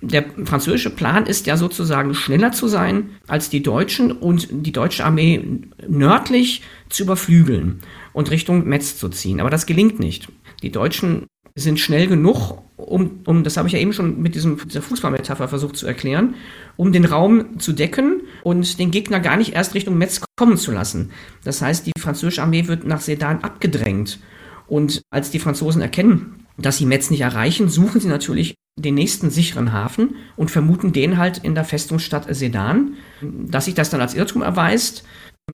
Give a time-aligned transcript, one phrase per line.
[0.00, 5.04] der französische Plan ist ja sozusagen schneller zu sein als die Deutschen und die deutsche
[5.04, 7.80] Armee nördlich zu überflügeln
[8.12, 9.40] und Richtung Metz zu ziehen.
[9.40, 10.28] Aber das gelingt nicht.
[10.62, 14.58] Die Deutschen sind schnell genug, um, um das habe ich ja eben schon mit diesem,
[14.64, 16.34] dieser Fußballmetapher versucht zu erklären,
[16.76, 20.70] um den Raum zu decken und den Gegner gar nicht erst Richtung Metz kommen zu
[20.70, 21.10] lassen.
[21.44, 24.20] Das heißt, die französische Armee wird nach Sedan abgedrängt.
[24.68, 29.30] Und als die Franzosen erkennen, dass sie Metz nicht erreichen, suchen sie natürlich den nächsten
[29.30, 32.94] sicheren Hafen und vermuten den halt in der Festungsstadt Sedan.
[33.20, 35.04] Dass sich das dann als Irrtum erweist,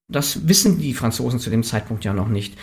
[0.09, 2.59] das wissen die Franzosen zu dem Zeitpunkt ja noch nicht.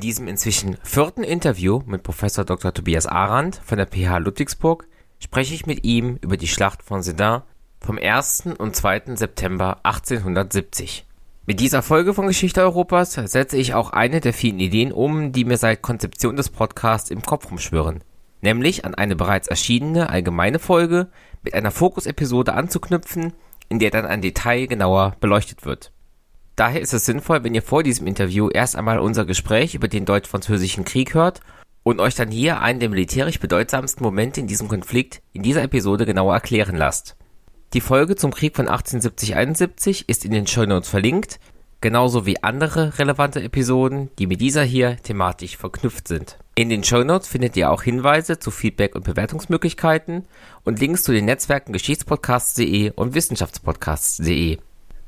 [0.00, 2.72] Diesem inzwischen vierten Interview mit Professor Dr.
[2.72, 7.42] Tobias Arendt von der PH Ludwigsburg spreche ich mit ihm über die Schlacht von Sedan
[7.80, 8.44] vom 1.
[8.56, 9.14] und 2.
[9.16, 11.04] September 1870.
[11.44, 15.44] Mit dieser Folge von Geschichte Europas setze ich auch eine der vielen Ideen um, die
[15.44, 18.02] mir seit Konzeption des Podcasts im Kopf rumschwirren,
[18.40, 21.08] nämlich an eine bereits erschienene allgemeine Folge
[21.42, 23.34] mit einer Fokusepisode anzuknüpfen,
[23.68, 25.92] in der dann ein Detail genauer beleuchtet wird.
[26.56, 30.04] Daher ist es sinnvoll, wenn ihr vor diesem Interview erst einmal unser Gespräch über den
[30.04, 31.40] deutsch-französischen Krieg hört
[31.82, 36.06] und euch dann hier einen der militärisch bedeutsamsten Momente in diesem Konflikt in dieser Episode
[36.06, 37.16] genauer erklären lasst.
[37.72, 41.40] Die Folge zum Krieg von 1870-71 ist in den Show Notes verlinkt,
[41.80, 46.38] genauso wie andere relevante Episoden, die mit dieser hier thematisch verknüpft sind.
[46.54, 50.24] In den Show Notes findet ihr auch Hinweise zu Feedback und Bewertungsmöglichkeiten
[50.62, 54.58] und Links zu den Netzwerken Geschichtspodcasts.de und Wissenschaftspodcasts.de.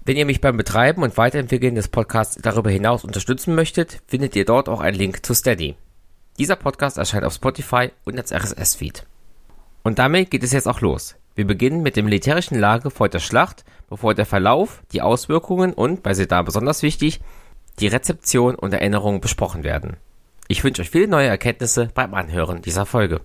[0.07, 4.45] Wenn ihr mich beim Betreiben und Weiterentwickeln des Podcasts darüber hinaus unterstützen möchtet, findet ihr
[4.45, 5.75] dort auch einen Link zu Steady.
[6.39, 9.05] Dieser Podcast erscheint auf Spotify und als RSS-Feed.
[9.83, 11.17] Und damit geht es jetzt auch los.
[11.35, 16.05] Wir beginnen mit der militärischen Lage vor der Schlacht, bevor der Verlauf, die Auswirkungen und,
[16.05, 17.19] bei Sedan besonders wichtig,
[17.81, 19.97] die Rezeption und Erinnerungen besprochen werden.
[20.47, 23.23] Ich wünsche euch viele neue Erkenntnisse beim Anhören dieser Folge.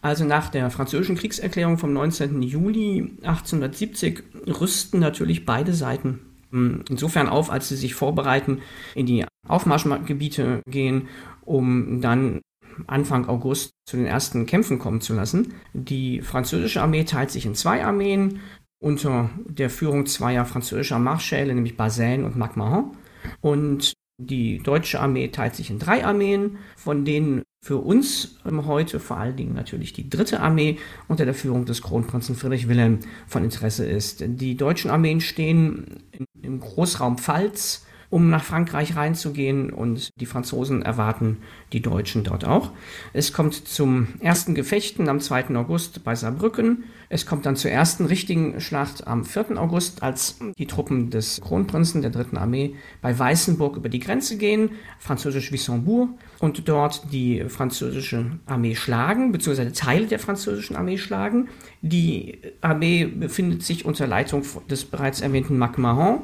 [0.00, 2.42] Also nach der französischen Kriegserklärung vom 19.
[2.42, 4.22] Juli 1870
[4.60, 6.20] rüsten natürlich beide Seiten
[6.50, 8.60] hm, insofern auf, als sie sich vorbereiten,
[8.94, 11.08] in die Aufmarschgebiete gehen,
[11.42, 12.40] um dann
[12.86, 15.54] Anfang August zu den ersten Kämpfen kommen zu lassen.
[15.72, 18.40] Die französische Armee teilt sich in zwei Armeen
[18.80, 22.96] unter der Führung zweier französischer Marschälle, nämlich Bazaine und MacMahon.
[23.40, 29.00] Und die deutsche Armee teilt sich in drei Armeen, von denen für uns ähm, heute
[29.00, 33.44] vor allen Dingen natürlich die dritte Armee unter der Führung des Kronprinzen Friedrich Wilhelm von
[33.44, 34.22] Interesse ist.
[34.26, 36.02] Die deutschen Armeen stehen
[36.40, 41.38] im Großraum Pfalz, um nach Frankreich reinzugehen und die Franzosen erwarten
[41.72, 42.70] die Deutschen dort auch.
[43.12, 45.54] Es kommt zum ersten Gefechten am 2.
[45.56, 46.84] August bei Saarbrücken.
[47.10, 49.58] Es kommt dann zur ersten richtigen Schlacht am 4.
[49.58, 54.70] August, als die Truppen des Kronprinzen der dritten Armee bei Weißenburg über die Grenze gehen,
[54.98, 61.48] französisch Wissembourg, und dort die französische Armee schlagen, beziehungsweise Teile der französischen Armee schlagen.
[61.82, 66.20] Die Armee befindet sich unter Leitung des bereits erwähnten Mac Mahon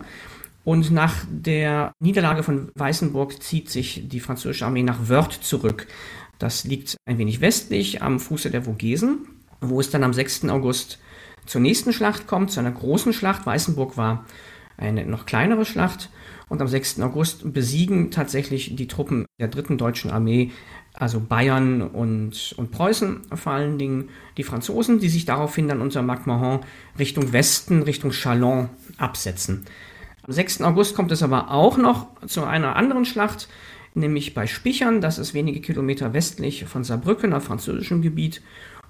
[0.64, 5.86] und nach der Niederlage von Weißenburg zieht sich die französische Armee nach Wörth zurück.
[6.38, 9.26] Das liegt ein wenig westlich am Fuße der Vogesen,
[9.60, 10.44] wo es dann am 6.
[10.48, 10.98] August
[11.46, 13.44] zur nächsten Schlacht kommt, zu einer großen Schlacht.
[13.44, 14.24] Weißenburg war
[14.76, 16.10] eine noch kleinere Schlacht.
[16.48, 17.00] Und am 6.
[17.00, 20.50] August besiegen tatsächlich die Truppen der dritten deutschen Armee,
[20.92, 26.02] also Bayern und, und Preußen vor allen Dingen, die Franzosen, die sich daraufhin dann unter
[26.02, 26.60] MacMahon
[26.98, 29.66] Richtung Westen, Richtung Chalon absetzen.
[30.26, 30.62] Am 6.
[30.62, 33.48] August kommt es aber auch noch zu einer anderen Schlacht,
[33.94, 38.40] nämlich bei Spichern, das ist wenige Kilometer westlich von Saarbrücken auf französischem Gebiet,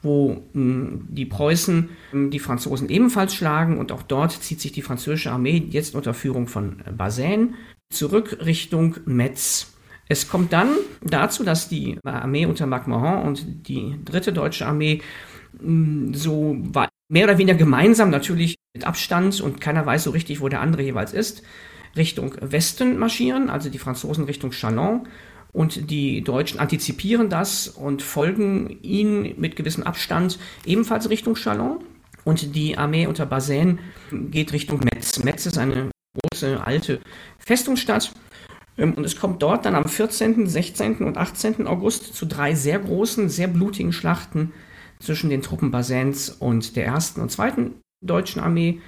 [0.00, 4.82] wo hm, die Preußen hm, die Franzosen ebenfalls schlagen und auch dort zieht sich die
[4.82, 7.54] französische Armee jetzt unter Führung von äh, Bazaine
[7.90, 9.72] zurück Richtung Metz.
[10.06, 10.68] Es kommt dann
[11.02, 15.00] dazu, dass die Armee unter MacMahon und die dritte deutsche Armee
[15.58, 16.56] hm, so
[17.08, 20.82] mehr oder weniger gemeinsam natürlich mit Abstand und keiner weiß so richtig, wo der andere
[20.82, 21.42] jeweils ist,
[21.96, 25.06] Richtung Westen marschieren, also die Franzosen Richtung Chalon
[25.52, 31.78] und die Deutschen antizipieren das und folgen ihnen mit gewissem Abstand ebenfalls Richtung Chalon.
[32.24, 33.78] Und die Armee unter Bazaine
[34.10, 35.22] geht Richtung Metz.
[35.22, 37.00] Metz ist eine große alte
[37.38, 38.12] Festungsstadt
[38.76, 40.96] Ähm, und es kommt dort dann am 14., 16.
[41.04, 41.68] und 18.
[41.68, 44.52] August zu drei sehr großen, sehr blutigen Schlachten
[45.00, 48.80] zwischen den Truppen Basens und der ersten und zweiten deutschen Armee.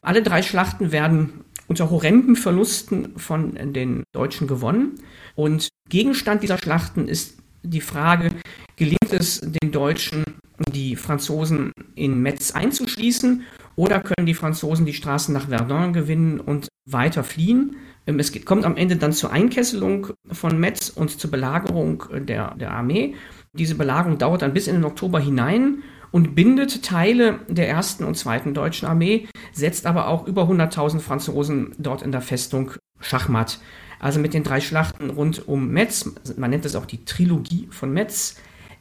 [0.00, 5.00] Alle drei Schlachten werden unter horrenden Verlusten von den Deutschen gewonnen.
[5.34, 8.30] Und Gegenstand dieser Schlachten ist die Frage,
[8.76, 10.24] gelingt es den Deutschen,
[10.72, 13.42] die Franzosen in Metz einzuschließen
[13.76, 17.76] oder können die Franzosen die Straßen nach Verdun gewinnen und weiter fliehen?
[18.06, 22.72] Ähm, es kommt am Ende dann zur Einkesselung von Metz und zur Belagerung der, der
[22.72, 23.14] Armee.
[23.54, 28.16] Diese Belagerung dauert dann bis in den Oktober hinein und bindet Teile der ersten und
[28.16, 33.60] zweiten deutschen Armee, setzt aber auch über 100.000 Franzosen dort in der Festung Schachmatt.
[34.00, 37.92] Also mit den drei Schlachten rund um Metz, man nennt es auch die Trilogie von
[37.92, 38.36] Metz,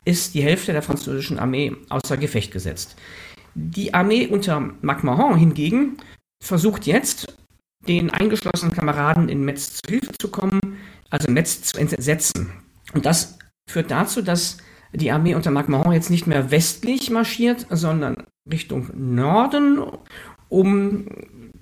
[0.06, 2.96] ist die Hälfte der französischen Armee außer Gefecht gesetzt.
[3.56, 5.98] Die Armee unter MacMahon hingegen
[6.44, 7.38] versucht jetzt,
[7.88, 10.60] den eingeschlossenen Kameraden in Metz zu Hilfe zu kommen,
[11.10, 12.52] also Metz zu entsetzen.
[12.94, 13.38] Und das
[13.68, 14.58] führt dazu, dass
[14.94, 19.82] die Armee unter MacMahon jetzt nicht mehr westlich marschiert, sondern Richtung Norden,
[20.50, 21.08] um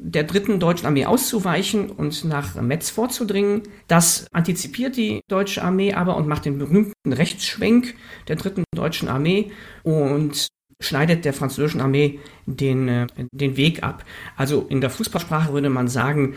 [0.03, 3.62] der dritten deutschen Armee auszuweichen und nach Metz vorzudringen.
[3.88, 7.94] Das antizipiert die deutsche Armee aber und macht den berühmten Rechtsschwenk
[8.27, 9.51] der dritten deutschen Armee
[9.83, 10.48] und
[10.81, 14.03] schneidet der französischen Armee den, äh, den Weg ab.
[14.36, 16.33] Also in der Fußballsprache würde man sagen,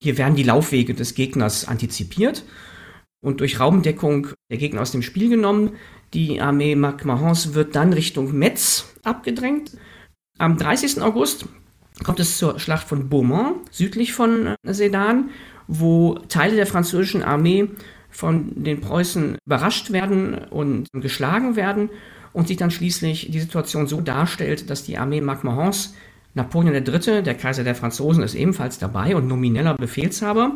[0.00, 2.44] hier werden die Laufwege des Gegners antizipiert
[3.20, 5.72] und durch Raumdeckung der Gegner aus dem Spiel genommen.
[6.14, 9.76] Die Armee MacMahons wird dann Richtung Metz abgedrängt.
[10.38, 11.02] Am 30.
[11.02, 11.46] August
[12.04, 15.30] kommt es zur Schlacht von Beaumont, südlich von äh, Sedan,
[15.66, 17.68] wo Teile der französischen Armee
[18.08, 21.90] von den Preußen überrascht werden und geschlagen werden
[22.32, 25.94] und sich dann schließlich die Situation so darstellt, dass die Armee MacMahons,
[26.34, 30.52] Napoleon III., der Kaiser der Franzosen, ist ebenfalls dabei und nomineller Befehlshaber,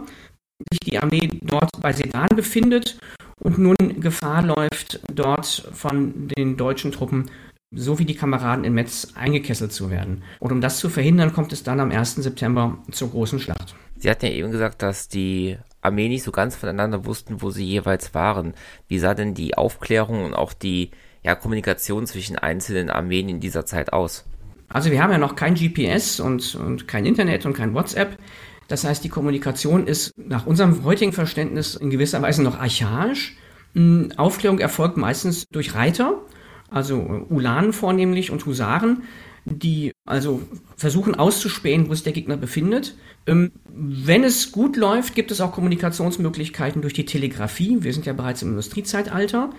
[0.70, 2.98] sich die Armee dort bei Sedan befindet
[3.40, 7.30] und nun Gefahr läuft, dort von den deutschen Truppen
[7.74, 10.22] so wie die Kameraden in Metz eingekesselt zu werden.
[10.38, 12.16] Und um das zu verhindern, kommt es dann am 1.
[12.16, 13.74] September zur großen Schlacht.
[13.96, 17.64] Sie hatten ja eben gesagt, dass die Armee nicht so ganz voneinander wussten, wo sie
[17.64, 18.54] jeweils waren.
[18.88, 20.90] Wie sah denn die Aufklärung und auch die
[21.22, 24.24] ja, Kommunikation zwischen einzelnen Armeen in dieser Zeit aus?
[24.68, 28.18] Also wir haben ja noch kein GPS und, und kein Internet und kein WhatsApp.
[28.72, 33.36] Das heißt, die Kommunikation ist nach unserem heutigen Verständnis in gewisser Weise noch archaisch.
[33.74, 36.22] Hm, Aufklärung erfolgt meistens durch Reiter,
[36.70, 39.02] also Ulanen vornehmlich und Husaren,
[39.44, 40.40] die also
[40.78, 42.96] versuchen auszuspähen, wo sich der Gegner befindet.
[43.26, 47.82] Ähm, wenn es gut läuft, gibt es auch Kommunikationsmöglichkeiten durch die Telegrafie.
[47.82, 49.50] Wir sind ja bereits im Industriezeitalter.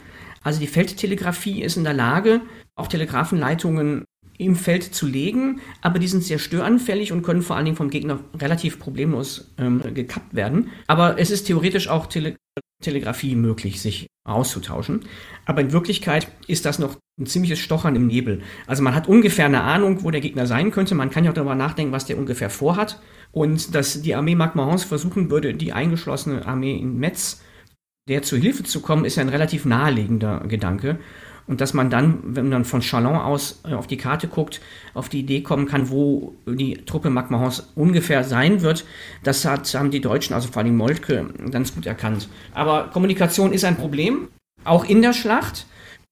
[0.41, 2.41] Also die Feldtelegrafie ist in der Lage,
[2.73, 4.05] auch Telegrafenleitungen
[4.37, 7.89] im Feld zu legen, aber die sind sehr störanfällig und können vor allen Dingen vom
[7.89, 10.71] Gegner relativ problemlos ähm, gekappt werden.
[10.87, 12.35] Aber es ist theoretisch auch Tele
[12.81, 15.05] Telegrafie möglich, sich auszutauschen.
[15.45, 18.41] Aber in Wirklichkeit ist das noch ein ziemliches Stochern im Nebel.
[18.67, 20.93] Also man hat ungefähr eine Ahnung, wo der Gegner sein könnte.
[20.93, 23.01] Man kann ja auch darüber nachdenken, was der ungefähr vorhat.
[23.31, 27.41] Und dass die Armee Magmahons versuchen würde, die eingeschlossene Armee in Metz
[28.09, 30.99] der zu Hilfe zu kommen, ist ja ein relativ naheliegender Gedanke.
[31.45, 34.61] Und dass man dann, wenn man von Chalon aus äh, auf die Karte guckt,
[34.93, 38.85] auf die Idee kommen kann, wo die Truppe Magmahons ungefähr sein wird,
[39.23, 42.29] das hat, haben die Deutschen, also vor allem Moltke, ganz gut erkannt.
[42.53, 44.29] Aber Kommunikation ist ein Problem,
[44.63, 45.65] auch in der Schlacht.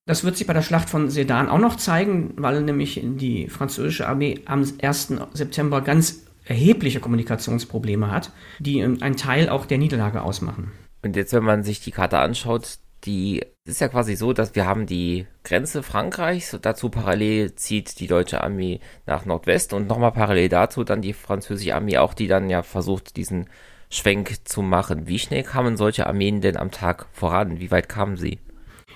[0.05, 4.07] Das wird sich bei der Schlacht von Sedan auch noch zeigen, weil nämlich die französische
[4.07, 5.13] Armee am 1.
[5.33, 10.71] September ganz erhebliche Kommunikationsprobleme hat, die einen Teil auch der Niederlage ausmachen.
[11.03, 14.65] Und jetzt, wenn man sich die Karte anschaut, die ist ja quasi so, dass wir
[14.65, 20.49] haben die Grenze Frankreichs, dazu parallel zieht die deutsche Armee nach Nordwest und nochmal parallel
[20.49, 23.47] dazu dann die französische Armee auch, die dann ja versucht, diesen
[23.89, 25.07] Schwenk zu machen.
[25.07, 27.59] Wie schnell kamen solche Armeen denn am Tag voran?
[27.59, 28.39] Wie weit kamen sie?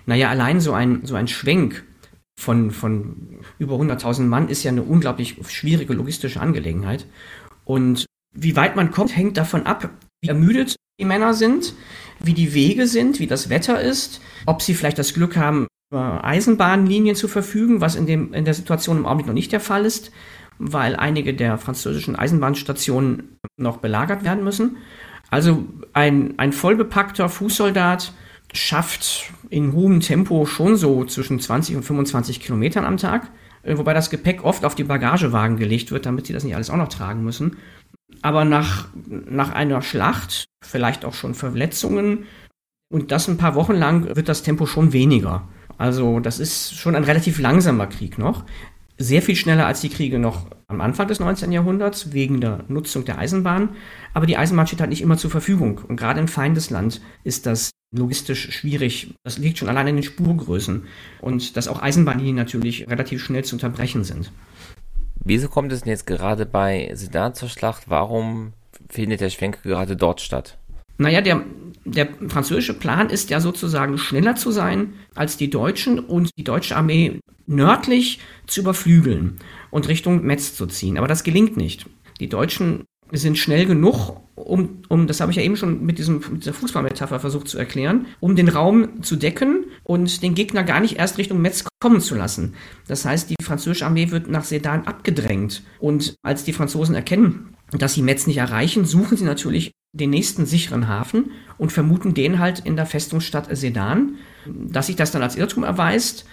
[0.05, 1.83] Naja, allein so ein, so ein Schwenk
[2.39, 7.05] von, von über 100.000 Mann ist ja eine unglaublich schwierige logistische Angelegenheit.
[7.65, 9.89] Und wie weit man kommt, hängt davon ab,
[10.21, 11.73] wie ermüdet die Männer sind,
[12.19, 16.23] wie die Wege sind, wie das Wetter ist, ob sie vielleicht das Glück haben, über
[16.23, 19.85] Eisenbahnlinien zu verfügen, was in, dem, in der Situation im Augenblick noch nicht der Fall
[19.85, 20.11] ist,
[20.57, 24.77] weil einige der französischen Eisenbahnstationen noch belagert werden müssen.
[25.29, 28.13] Also ein, ein vollbepackter Fußsoldat
[28.53, 33.29] schafft in hohem Tempo schon so zwischen 20 und 25 Kilometern am Tag,
[33.63, 36.77] wobei das Gepäck oft auf die Bagagewagen gelegt wird, damit sie das nicht alles auch
[36.77, 37.57] noch tragen müssen.
[38.21, 42.25] Aber nach, nach einer Schlacht, vielleicht auch schon Verletzungen,
[42.91, 45.47] und das ein paar Wochen lang wird das Tempo schon weniger.
[45.77, 48.45] Also das ist schon ein relativ langsamer Krieg noch.
[48.97, 51.51] sehr viel schneller als die Kriege noch am Anfang des 19.
[51.51, 53.69] Jahrhunderts wegen der Nutzung der Eisenbahn.
[54.13, 55.81] Aber die Eisenbahn steht halt nicht immer zur Verfügung.
[55.87, 59.13] Und gerade in Feindesland ist das logistisch schwierig.
[59.23, 60.83] Das liegt schon allein in den Spurgrößen.
[61.21, 64.31] Und dass auch Eisenbahnlinien natürlich relativ schnell zu unterbrechen sind.
[65.27, 67.89] Wieso kommt es denn jetzt gerade bei Sedan zur Schlacht?
[67.89, 68.53] Warum
[68.89, 70.59] findet der Schwenk gerade dort statt?
[70.99, 71.43] Naja, der,
[71.83, 76.75] der französische Plan ist ja sozusagen schneller zu sein als die Deutschen und die deutsche
[76.75, 79.39] Armee nördlich zu überflügeln
[79.71, 80.99] und Richtung Metz zu ziehen.
[80.99, 81.87] Aber das gelingt nicht.
[82.19, 82.85] Die Deutschen
[83.17, 86.53] sind schnell genug, um, um das habe ich ja eben schon mit, diesem, mit dieser
[86.53, 91.17] Fußballmetapher versucht zu erklären, um den Raum zu decken und den Gegner gar nicht erst
[91.17, 92.55] Richtung Metz kommen zu lassen.
[92.87, 95.63] Das heißt, die französische Armee wird nach Sedan abgedrängt.
[95.79, 100.45] Und als die Franzosen erkennen, dass sie Metz nicht erreichen, suchen sie natürlich den nächsten
[100.45, 104.15] sicheren Hafen und vermuten den halt in der Festungsstadt Sedan.
[104.45, 106.25] Dass sich das dann als Irrtum erweist,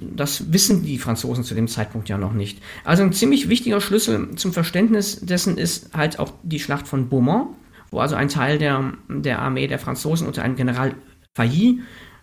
[0.00, 2.60] das wissen die Franzosen zu dem Zeitpunkt ja noch nicht.
[2.84, 7.56] Also ein ziemlich wichtiger Schlüssel zum Verständnis dessen ist halt auch die Schlacht von Beaumont,
[7.90, 10.94] wo also ein Teil der, der Armee der Franzosen unter einem General
[11.34, 11.80] Failly,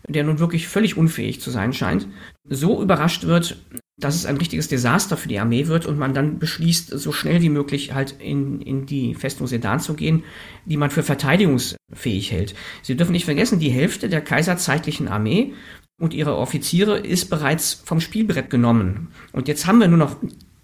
[0.07, 2.07] der nun wirklich völlig unfähig zu sein scheint,
[2.47, 3.57] so überrascht wird,
[3.97, 7.41] dass es ein richtiges Desaster für die Armee wird und man dann beschließt, so schnell
[7.41, 10.23] wie möglich halt in, in die Festung Sedan zu gehen,
[10.65, 12.55] die man für verteidigungsfähig hält.
[12.81, 15.53] Sie dürfen nicht vergessen, die Hälfte der kaiserzeitlichen Armee
[15.97, 19.09] und ihre Offiziere ist bereits vom Spielbrett genommen.
[19.31, 20.17] Und jetzt haben wir nur noch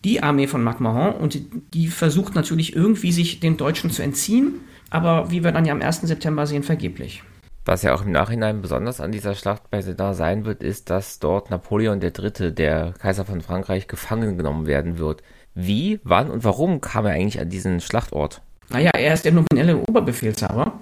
[0.03, 1.39] die Armee von MacMahon und
[1.73, 4.55] die versucht natürlich irgendwie sich den Deutschen zu entziehen,
[4.89, 6.01] aber wie wir dann ja am 1.
[6.01, 7.23] September sehen, vergeblich.
[7.63, 11.19] Was ja auch im Nachhinein besonders an dieser Schlacht bei Sedan sein wird, ist, dass
[11.19, 15.21] dort Napoleon III., der Kaiser von Frankreich, gefangen genommen werden wird.
[15.53, 18.41] Wie, wann und warum kam er eigentlich an diesen Schlachtort?
[18.69, 20.79] Naja, er ist der nominelle Oberbefehlshaber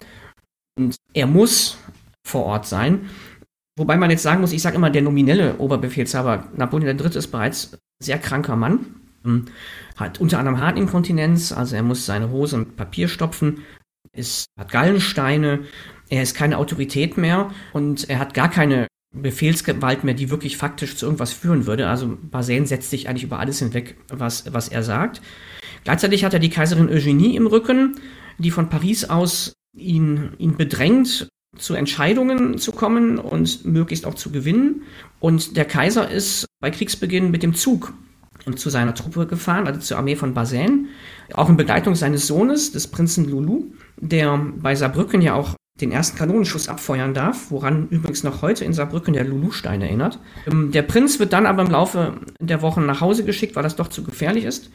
[0.78, 1.78] und er muss
[2.26, 3.10] vor Ort sein.
[3.78, 7.18] Wobei man jetzt sagen muss, ich sage immer, der nominelle Oberbefehlshaber Napoleon III.
[7.18, 8.86] ist bereits sehr kranker Mann,
[9.24, 9.46] hm,
[9.98, 13.66] hat unter anderem Hartinkontinenz, also er muss seine Hose mit Papier stopfen,
[14.14, 15.62] ist, hat Gallensteine,
[16.10, 20.96] er ist keine Autorität mehr und er hat gar keine Befehlsgewalt mehr, die wirklich faktisch
[20.96, 21.88] zu irgendwas führen würde.
[21.88, 25.22] Also Basen setzt sich eigentlich über alles hinweg, was, was er sagt.
[25.84, 27.96] Gleichzeitig hat er die Kaiserin Eugenie im Rücken,
[28.38, 34.32] die von Paris aus ihn, ihn bedrängt, zu Entscheidungen zu kommen und möglichst auch zu
[34.32, 34.84] gewinnen.
[35.20, 37.94] Und der Kaiser ist bei Kriegsbeginn mit dem Zug
[38.56, 40.90] zu seiner Truppe gefahren, also zur Armee von Basen,
[41.34, 43.66] auch in Begleitung seines Sohnes, des Prinzen Lulu,
[43.98, 48.74] der bei Saarbrücken ja auch den ersten Kanonenschuss abfeuern darf, woran übrigens noch heute in
[48.74, 50.20] Saarbrücken der Lulu-Stein erinnert.
[50.50, 53.76] Ähm, der Prinz wird dann aber im Laufe der Wochen nach Hause geschickt, weil das
[53.76, 54.70] doch zu gefährlich ist.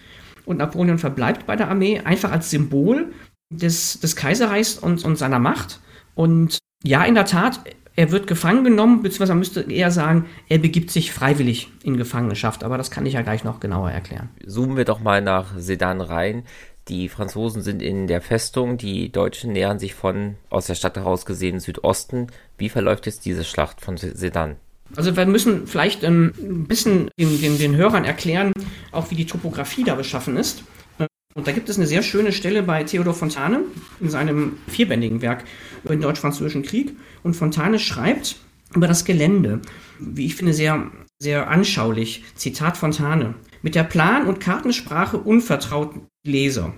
[0.45, 3.13] Und Napoleon verbleibt bei der Armee einfach als Symbol
[3.51, 5.81] des, des Kaiserreichs und, und seiner Macht.
[6.15, 7.61] Und ja, in der Tat,
[7.97, 12.65] er wird gefangen genommen, beziehungsweise man müsste eher sagen, er begibt sich freiwillig in Gefangenschaft.
[12.65, 14.31] Aber das kann ich ja gleich noch genauer erklären.
[14.47, 16.45] Zoomen wir doch mal nach Sedan rein.
[16.89, 21.25] Die Franzosen sind in der Festung, die Deutschen nähern sich von, aus der Stadt heraus
[21.25, 22.27] gesehen, Südosten.
[22.59, 24.57] Wie verläuft jetzt diese Schlacht von Sedan?
[24.95, 28.53] Also wir müssen vielleicht ähm, ein bisschen den, den, den Hörern erklären,
[28.93, 30.63] auch wie die Topografie da beschaffen ist.
[31.35, 33.63] Und da gibt es eine sehr schöne Stelle bei Theodor Fontane
[34.01, 35.45] in seinem vierbändigen Werk
[35.83, 36.97] über den Deutsch-Französischen Krieg.
[37.23, 38.37] Und Fontane schreibt
[38.75, 39.61] über das Gelände,
[39.99, 42.25] wie ich finde, sehr, sehr anschaulich.
[42.37, 43.35] Zitat Fontane.
[43.63, 46.73] Mit der Plan- und Kartensprache unvertrauten Leser.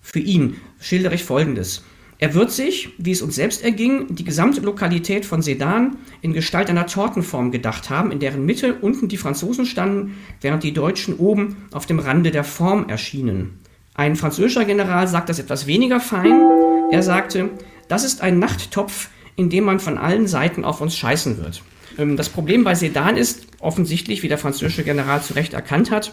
[0.00, 1.82] Für ihn schildere ich Folgendes.
[2.18, 6.70] Er wird sich, wie es uns selbst erging, die gesamte Lokalität von Sedan in Gestalt
[6.70, 11.56] einer Tortenform gedacht haben, in deren Mitte unten die Franzosen standen, während die Deutschen oben
[11.72, 13.58] auf dem Rande der Form erschienen.
[13.94, 16.40] Ein französischer General sagt das etwas weniger fein.
[16.92, 17.50] Er sagte,
[17.88, 21.64] das ist ein Nachttopf, in dem man von allen Seiten auf uns scheißen wird.
[21.98, 26.12] Ähm, das Problem bei Sedan ist offensichtlich, wie der französische General zu Recht erkannt hat,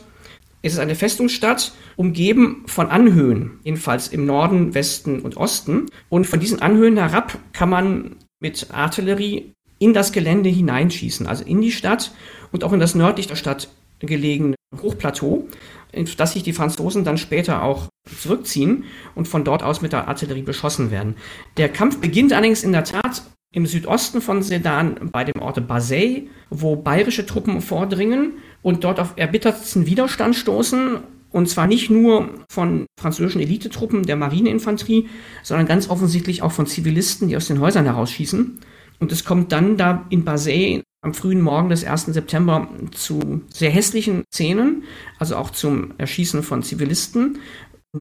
[0.62, 5.86] es ist eine Festungsstadt, umgeben von Anhöhen, jedenfalls im Norden, Westen und Osten.
[6.10, 11.62] Und von diesen Anhöhen herab kann man mit Artillerie in das Gelände hineinschießen, also in
[11.62, 12.12] die Stadt
[12.52, 15.48] und auch in das nördlich der Stadt gelegene Hochplateau,
[15.92, 17.88] in das sich die Franzosen dann später auch
[18.20, 18.84] zurückziehen
[19.16, 21.16] und von dort aus mit der Artillerie beschossen werden.
[21.58, 26.30] Der Kampf beginnt allerdings in der Tat im Südosten von Sedan bei dem Ort Basay,
[26.50, 31.00] wo bayerische Truppen vordringen und dort auf erbittertsten Widerstand stoßen.
[31.32, 35.08] Und zwar nicht nur von französischen Elitetruppen der Marineinfanterie,
[35.44, 38.60] sondern ganz offensichtlich auch von Zivilisten, die aus den Häusern herausschießen.
[39.00, 42.08] Und es kommt dann da in Basay am frühen Morgen des 1.
[42.08, 44.84] September zu sehr hässlichen Szenen,
[45.18, 47.38] also auch zum Erschießen von Zivilisten.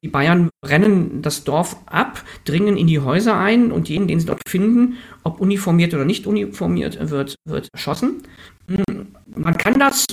[0.03, 4.27] Die Bayern rennen das Dorf ab, dringen in die Häuser ein und jeden, den sie
[4.27, 8.21] dort finden, ob uniformiert oder nicht uniformiert, wird, wird erschossen.
[9.35, 10.05] Man kann das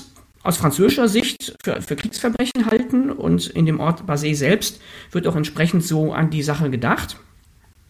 [0.46, 5.34] aus französischer Sicht für, für Kriegsverbrechen halten und in dem Ort Basé selbst wird auch
[5.34, 7.16] entsprechend so an die Sache gedacht.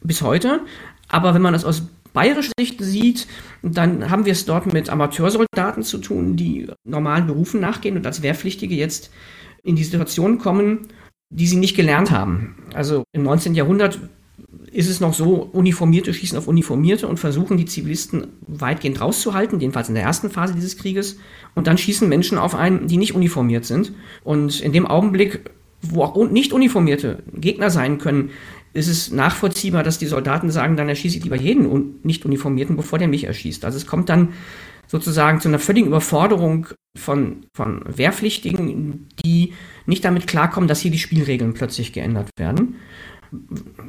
[0.00, 0.60] Bis heute.
[1.08, 1.82] Aber wenn man das aus
[2.14, 3.26] bayerischer Sicht sieht,
[3.62, 8.22] dann haben wir es dort mit Amateursoldaten zu tun, die normalen Berufen nachgehen und als
[8.22, 9.10] Wehrpflichtige jetzt
[9.62, 10.88] in die Situation kommen,
[11.28, 12.56] die sie nicht gelernt haben.
[12.72, 13.54] Also im 19.
[13.54, 14.00] Jahrhundert
[14.76, 19.88] ist es noch so, Uniformierte schießen auf Uniformierte und versuchen die Zivilisten weitgehend rauszuhalten, jedenfalls
[19.88, 21.16] in der ersten Phase dieses Krieges.
[21.54, 23.94] Und dann schießen Menschen auf einen, die nicht uniformiert sind.
[24.22, 25.48] Und in dem Augenblick,
[25.80, 28.32] wo auch nicht uniformierte Gegner sein können,
[28.74, 33.08] ist es nachvollziehbar, dass die Soldaten sagen, dann erschieße ich lieber jeden Nicht-Uniformierten, bevor der
[33.08, 33.64] mich erschießt.
[33.64, 34.34] Also es kommt dann
[34.88, 36.66] sozusagen zu einer völligen Überforderung
[36.98, 39.54] von, von Wehrpflichtigen, die
[39.86, 42.74] nicht damit klarkommen, dass hier die Spielregeln plötzlich geändert werden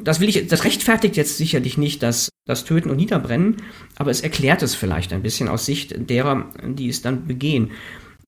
[0.04, 3.58] das will ich, das rechtfertigt jetzt sicherlich nicht das, das Töten und Niederbrennen,
[3.98, 7.72] aber es erklärt es vielleicht ein bisschen aus Sicht derer, die es dann begehen.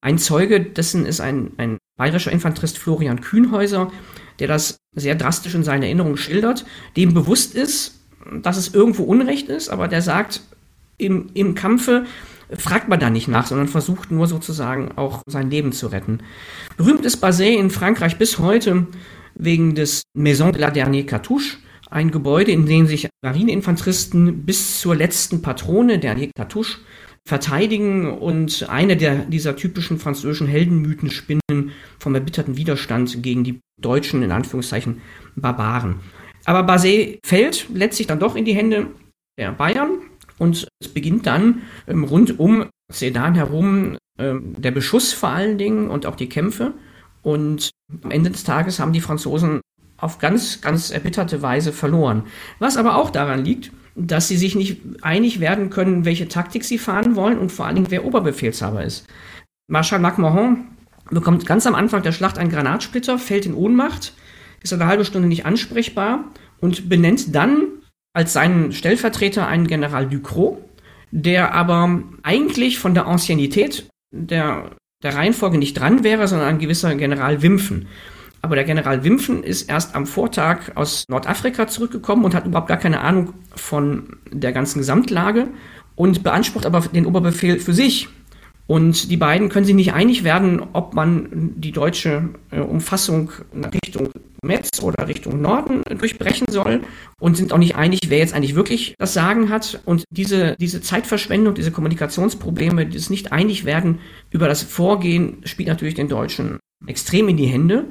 [0.01, 3.91] Ein Zeuge dessen ist ein, ein bayerischer Infanterist Florian Kühnhäuser,
[4.39, 7.99] der das sehr drastisch in seiner Erinnerung schildert, dem bewusst ist,
[8.41, 10.41] dass es irgendwo Unrecht ist, aber der sagt,
[10.97, 12.05] im, im Kampfe
[12.57, 16.19] fragt man da nicht nach, sondern versucht nur sozusagen auch sein Leben zu retten.
[16.77, 18.87] Berühmt ist Basset in Frankreich bis heute
[19.39, 21.57] wegen des Maison de la Dernière Cartouche,
[21.89, 26.77] ein Gebäude, in dem sich Marineinfanteristen bis zur letzten Patrone, der Cartouche,
[27.25, 34.23] verteidigen und eine der dieser typischen französischen Heldenmythen spinnen vom erbitterten Widerstand gegen die deutschen,
[34.23, 35.01] in Anführungszeichen,
[35.35, 35.99] Barbaren.
[36.45, 38.87] Aber Basé fällt letztlich dann doch in die Hände
[39.37, 39.99] der Bayern
[40.37, 45.89] und es beginnt dann ähm, rund um Sedan herum ähm, der Beschuss vor allen Dingen
[45.89, 46.73] und auch die Kämpfe.
[47.21, 47.71] Und
[48.03, 49.61] am Ende des Tages haben die Franzosen
[49.97, 52.23] auf ganz, ganz erbitterte Weise verloren.
[52.59, 56.77] Was aber auch daran liegt, dass sie sich nicht einig werden können, welche Taktik sie
[56.77, 59.05] fahren wollen und vor allen Dingen, wer Oberbefehlshaber ist.
[59.67, 60.67] Marschall MacMahon
[61.09, 64.13] bekommt ganz am Anfang der Schlacht einen Granatsplitter, fällt in Ohnmacht,
[64.61, 66.25] ist eine halbe Stunde nicht ansprechbar
[66.59, 67.63] und benennt dann
[68.13, 70.57] als seinen Stellvertreter einen General Ducrot,
[71.11, 74.71] der aber eigentlich von der Anciennität der
[75.03, 77.87] der Reihenfolge nicht dran wäre, sondern ein gewisser General Wimpfen.
[78.41, 82.77] Aber der General Wimpfen ist erst am Vortag aus Nordafrika zurückgekommen und hat überhaupt gar
[82.77, 85.47] keine Ahnung von der ganzen Gesamtlage
[85.95, 88.09] und beansprucht aber den Oberbefehl für sich.
[88.69, 93.31] Und die beiden können sich nicht einig werden, ob man die deutsche äh, Umfassung
[93.73, 94.09] Richtung
[94.43, 96.81] Metz oder Richtung Norden durchbrechen soll
[97.19, 99.81] und sind auch nicht einig, wer jetzt eigentlich wirklich das Sagen hat.
[99.85, 103.97] Und diese, diese Zeitverschwendung, diese Kommunikationsprobleme, dieses nicht einig werden
[104.29, 107.85] über das Vorgehen, spielt natürlich den Deutschen extrem in die Hände.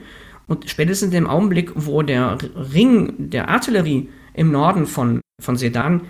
[0.47, 6.03] Und spätestens im Augenblick, wo der Ring der Artillerie im Norden von, von Sedan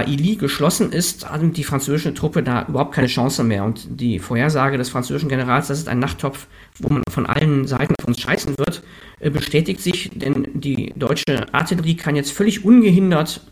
[0.00, 3.64] bei Ili geschlossen ist, hat die französische Truppe da überhaupt keine Chance mehr.
[3.64, 6.46] Und die Vorhersage des französischen Generals, das ist ein Nachttopf,
[6.78, 8.82] wo man von allen Seiten von uns scheißen wird,
[9.18, 13.42] äh, bestätigt sich, denn die deutsche Artillerie kann jetzt völlig ungehindert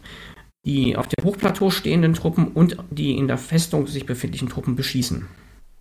[0.65, 5.27] die auf dem Hochplateau stehenden Truppen und die in der Festung sich befindlichen Truppen beschießen.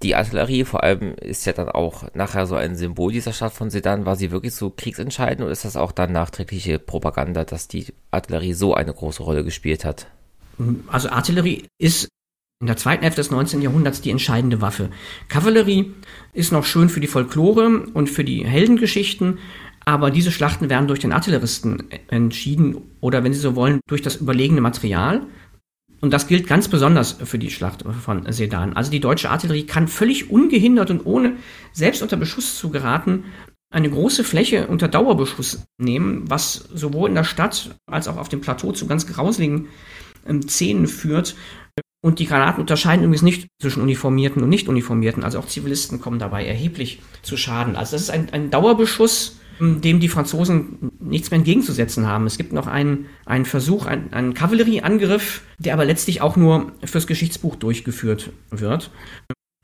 [0.03, 3.69] Die Artillerie vor allem ist ja dann auch nachher so ein Symbol dieser Stadt von
[3.69, 4.05] Sedan.
[4.05, 8.53] War sie wirklich so kriegsentscheidend oder ist das auch dann nachträgliche Propaganda, dass die Artillerie
[8.53, 10.07] so eine große Rolle gespielt hat?
[10.87, 12.09] Also Artillerie ist
[12.59, 13.61] in der zweiten Hälfte des 19.
[13.61, 14.89] Jahrhunderts die entscheidende Waffe.
[15.27, 15.93] Kavallerie
[16.33, 19.37] ist noch schön für die Folklore und für die Heldengeschichten,
[19.85, 24.15] aber diese Schlachten werden durch den Artilleristen entschieden oder wenn Sie so wollen, durch das
[24.15, 25.21] überlegene Material.
[26.01, 28.73] Und das gilt ganz besonders für die Schlacht von Sedan.
[28.73, 31.37] Also die deutsche Artillerie kann völlig ungehindert und ohne
[31.73, 33.25] selbst unter Beschuss zu geraten
[33.69, 38.41] eine große Fläche unter Dauerbeschuss nehmen, was sowohl in der Stadt als auch auf dem
[38.41, 39.67] Plateau zu ganz grauseligen
[40.27, 41.35] ähm, Szenen führt.
[42.01, 45.23] Und die Granaten unterscheiden übrigens nicht zwischen Uniformierten und Nicht-Uniformierten.
[45.23, 47.75] Also auch Zivilisten kommen dabei erheblich zu Schaden.
[47.75, 52.25] Also das ist ein, ein Dauerbeschuss, ähm, dem die Franzosen nichts mehr entgegenzusetzen haben.
[52.27, 57.07] Es gibt noch einen, einen Versuch, einen, einen Kavallerieangriff, der aber letztlich auch nur fürs
[57.07, 58.91] Geschichtsbuch durchgeführt wird.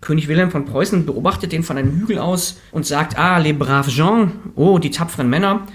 [0.02, 3.96] König Wilhelm von Preußen beobachtet den von einem Hügel aus und sagt, ah, les braves
[3.96, 5.66] gens, oh, die tapferen Männer.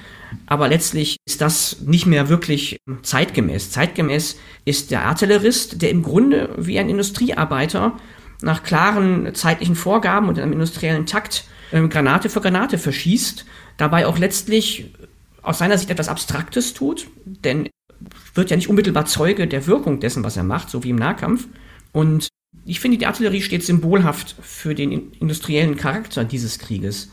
[0.46, 3.70] Aber letztlich ist das nicht mehr wirklich zeitgemäß.
[3.70, 7.98] Zeitgemäß ist der Artillerist, der im Grunde wie ein Industriearbeiter
[8.42, 13.44] nach klaren zeitlichen Vorgaben und einem industriellen Takt äh, Granate für Granate verschießt,
[13.76, 14.94] dabei auch letztlich
[15.42, 17.68] aus seiner Sicht etwas Abstraktes tut, denn
[18.34, 21.48] wird ja nicht unmittelbar Zeuge der Wirkung dessen, was er macht, so wie im Nahkampf.
[21.92, 22.28] Und
[22.64, 27.10] ich finde, die Artillerie steht symbolhaft für den industriellen Charakter dieses Krieges.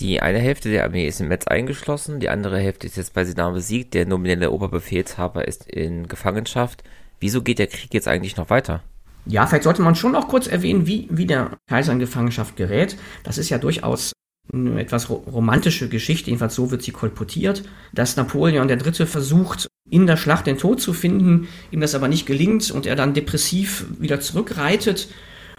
[0.00, 3.24] Die eine Hälfte der Armee ist in Metz eingeschlossen, die andere Hälfte ist jetzt bei
[3.24, 6.84] Sedan besiegt, der nominelle Oberbefehlshaber ist in Gefangenschaft.
[7.18, 8.82] Wieso geht der Krieg jetzt eigentlich noch weiter?
[9.24, 12.96] Ja, vielleicht sollte man schon noch kurz erwähnen, wie, wie der Kaiser in Gefangenschaft gerät.
[13.24, 14.12] Das ist ja durchaus
[14.52, 19.06] eine etwas romantische Geschichte, jedenfalls so wird sie kolportiert, dass Napoleon III.
[19.06, 22.96] versucht, in der Schlacht den Tod zu finden, ihm das aber nicht gelingt und er
[22.96, 25.08] dann depressiv wieder zurückreitet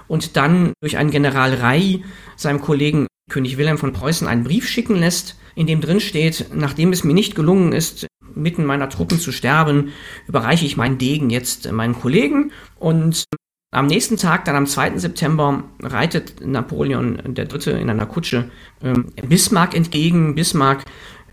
[0.07, 2.03] und dann durch einen General Rey
[2.37, 6.91] seinem Kollegen König Wilhelm von Preußen einen Brief schicken lässt, in dem drin steht, nachdem
[6.91, 9.91] es mir nicht gelungen ist, mitten meiner Truppen zu sterben,
[10.27, 13.25] überreiche ich meinen Degen jetzt meinen Kollegen und
[13.71, 14.97] am nächsten Tag, dann am 2.
[14.97, 17.81] September, reitet Napoleon III.
[17.81, 18.49] in einer Kutsche
[18.81, 20.35] ähm, Bismarck entgegen.
[20.35, 20.85] Bismarck,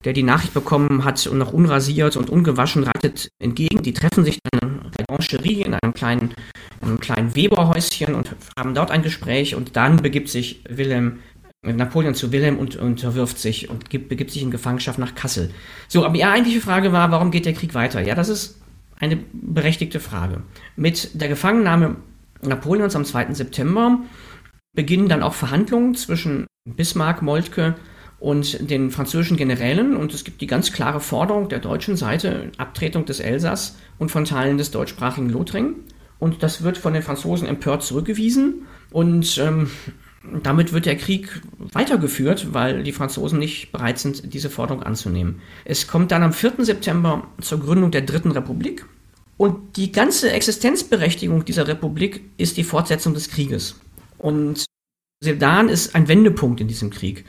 [0.04, 3.84] der die Nachricht bekommen hat und noch unrasiert und ungewaschen, reitet entgegen.
[3.84, 6.34] Die treffen sich dann in der Orangerie in einem kleinen,
[6.82, 11.20] in einem kleinen Weberhäuschen und haben dort ein Gespräch und dann begibt sich Wilhelm
[11.64, 15.50] Napoleon zu Wilhelm und unterwirft sich und gibt, begibt sich in Gefangenschaft nach Kassel.
[15.88, 18.00] So, aber die eigentliche Frage war, warum geht der Krieg weiter?
[18.00, 18.60] Ja, das ist
[18.98, 20.42] eine berechtigte Frage.
[20.76, 21.96] Mit der Gefangennahme
[22.42, 23.34] Napoleons am 2.
[23.34, 24.00] September
[24.74, 27.74] beginnen dann auch Verhandlungen zwischen Bismarck, Moltke
[28.20, 33.04] und den französischen Generälen und es gibt die ganz klare Forderung der deutschen Seite, Abtretung
[33.04, 35.76] des Elsass und von Teilen des deutschsprachigen Lothringen.
[36.18, 39.70] Und das wird von den Franzosen empört zurückgewiesen und ähm,
[40.42, 45.40] damit wird der Krieg weitergeführt, weil die Franzosen nicht bereit sind, diese Forderung anzunehmen.
[45.64, 46.64] Es kommt dann am 4.
[46.64, 48.86] September zur Gründung der Dritten Republik
[49.36, 53.80] und die ganze Existenzberechtigung dieser Republik ist die Fortsetzung des Krieges.
[54.18, 54.64] Und
[55.24, 57.24] Sedan ist ein Wendepunkt in diesem Krieg.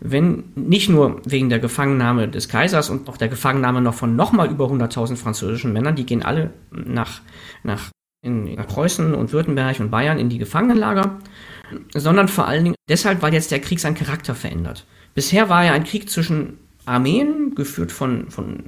[0.00, 4.50] Wenn nicht nur wegen der Gefangennahme des Kaisers und auch der Gefangennahme noch von nochmal
[4.50, 7.22] über 100.000 französischen Männern, die gehen alle nach,
[7.64, 7.90] nach,
[8.22, 11.18] in, nach Preußen und Württemberg und Bayern in die Gefangenenlager,
[11.94, 14.86] sondern vor allen Dingen deshalb, weil jetzt der Krieg seinen Charakter verändert.
[15.14, 18.64] Bisher war er ein Krieg zwischen Armeen, geführt von, von,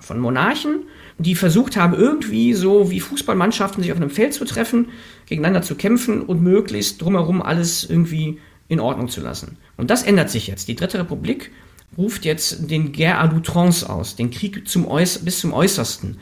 [0.00, 0.84] von Monarchen,
[1.18, 4.88] die versucht haben, irgendwie so wie Fußballmannschaften sich auf einem Feld zu treffen,
[5.26, 9.56] gegeneinander zu kämpfen und möglichst drumherum alles irgendwie in Ordnung zu lassen.
[9.76, 10.68] Und das ändert sich jetzt.
[10.68, 11.52] Die Dritte Republik
[11.96, 14.88] ruft jetzt den Guerre à l'outrance aus, den Krieg zum
[15.22, 16.18] bis zum Äußersten.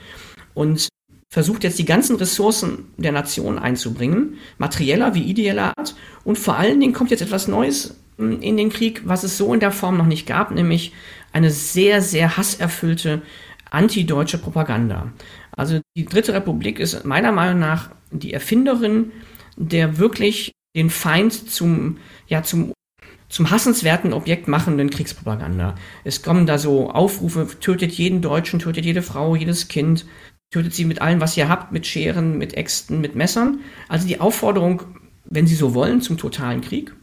[0.54, 0.88] Und
[1.32, 5.94] versucht jetzt die ganzen Ressourcen der Nation einzubringen, materieller wie ideeller Art.
[6.24, 9.54] Und vor allen Dingen kommt jetzt etwas Neues hm, in den Krieg, was es so
[9.54, 10.92] in der Form noch nicht gab, nämlich
[11.32, 13.22] eine sehr, sehr hasserfüllte
[13.70, 15.10] antideutsche Propaganda.
[15.52, 19.10] Also die Dritte Republik ist meiner Meinung nach die Erfinderin
[19.56, 22.74] der wirklich den Feind zum, ja, zum,
[23.30, 25.76] zum hassenswerten Objekt machenden Kriegspropaganda.
[26.04, 30.04] Es kommen da so Aufrufe, tötet jeden Deutschen, tötet jede Frau, jedes Kind,
[30.52, 33.60] tötet sie mit allem, was ihr habt, mit Scheren, mit Äxten, mit Messern.
[33.88, 34.82] Also die Aufforderung,
[35.24, 36.94] wenn Sie so wollen, zum totalen Krieg.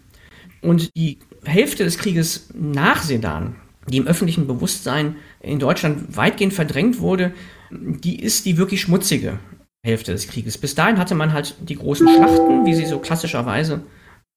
[0.61, 3.55] Und die Hälfte des Krieges nach Sedan,
[3.87, 7.33] die im öffentlichen Bewusstsein in Deutschland weitgehend verdrängt wurde,
[7.71, 9.39] die ist die wirklich schmutzige
[9.83, 10.57] Hälfte des Krieges.
[10.57, 13.81] Bis dahin hatte man halt die großen Schlachten, wie sie so klassischerweise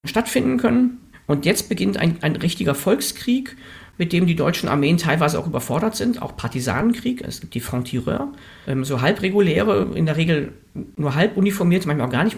[0.06, 0.98] stattfinden können.
[1.26, 3.56] Und jetzt beginnt ein, ein richtiger Volkskrieg,
[4.02, 7.22] mit dem die deutschen Armeen teilweise auch überfordert sind, auch Partisanenkrieg.
[7.22, 8.32] Es gibt die Frontireur,
[8.66, 10.54] ähm, so halbreguläre, in der Regel
[10.96, 12.36] nur halb uniformierte, manchmal auch gar nicht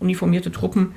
[0.00, 0.96] uniformierte Truppen,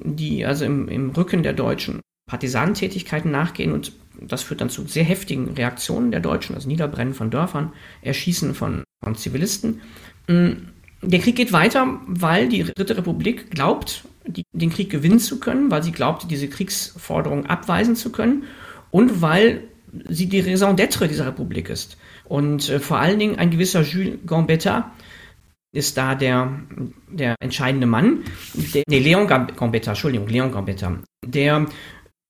[0.00, 5.02] die also im, im Rücken der Deutschen Partisanentätigkeiten nachgehen und das führt dann zu sehr
[5.02, 9.80] heftigen Reaktionen der Deutschen, also Niederbrennen von Dörfern, Erschießen von, von Zivilisten.
[10.28, 10.52] Mm,
[11.02, 15.68] der Krieg geht weiter, weil die Dritte Republik glaubt, die, den Krieg gewinnen zu können,
[15.72, 18.44] weil sie glaubt, diese Kriegsforderung abweisen zu können
[18.90, 19.64] und weil
[20.08, 21.96] sie die Raison d'être dieser Republik ist.
[22.24, 24.92] Und äh, vor allen Dingen ein gewisser Jules Gambetta
[25.72, 26.60] ist da der,
[27.10, 28.24] der entscheidende Mann.
[28.74, 31.66] Der, nee, Leon Gambetta, Entschuldigung, Leon Gambetta, der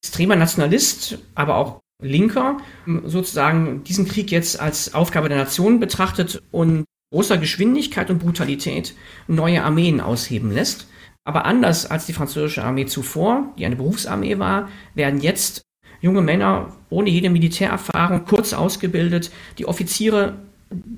[0.03, 2.59] extremer Nationalist, aber auch Linker
[3.05, 8.95] sozusagen diesen Krieg jetzt als Aufgabe der Nation betrachtet und großer Geschwindigkeit und Brutalität
[9.29, 10.89] neue Armeen ausheben lässt.
[11.25, 15.63] Aber anders als die französische Armee zuvor, die eine Berufsarmee war, werden jetzt
[16.07, 20.35] junge Männer ohne jede Militärerfahrung kurz ausgebildet, die Offiziere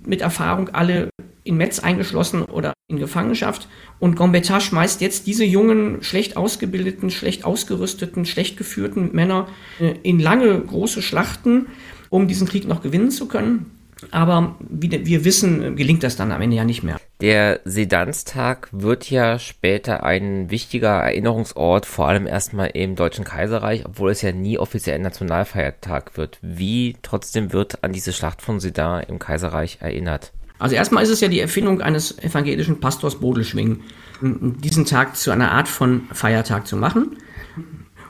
[0.06, 1.08] mit Erfahrung alle
[1.44, 3.68] in Metz eingeschlossen oder in Gefangenschaft.
[3.98, 9.48] Und Gambetta schmeißt jetzt diese jungen, schlecht ausgebildeten, schlecht ausgerüsteten, schlecht geführten Männer
[9.80, 11.66] äh, in lange, große Schlachten,
[12.10, 13.77] um diesen Krieg noch gewinnen zu können.
[14.10, 17.00] Aber wie wir wissen, gelingt das dann am Ende ja nicht mehr.
[17.20, 24.12] Der Sedanstag wird ja später ein wichtiger Erinnerungsort, vor allem erstmal im Deutschen Kaiserreich, obwohl
[24.12, 26.38] es ja nie offiziell ein Nationalfeiertag wird.
[26.42, 30.32] Wie trotzdem wird an diese Schlacht von Sedan im Kaiserreich erinnert?
[30.60, 33.80] Also erstmal ist es ja die Erfindung eines evangelischen Pastors Bodelschwing,
[34.20, 37.16] diesen Tag zu einer Art von Feiertag zu machen.